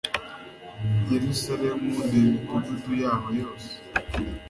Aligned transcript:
yerusalemu 1.11 1.95
n 2.09 2.11
imidugudu 2.19 2.91
yaho 3.03 3.27
yose 3.39 3.71